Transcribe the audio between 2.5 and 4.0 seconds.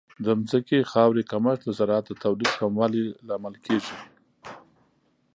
کموالی لامل کیږي.